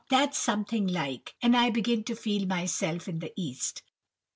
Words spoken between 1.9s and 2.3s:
to